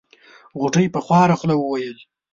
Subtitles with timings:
[0.59, 1.97] غوټۍ په خواره خوله وويل.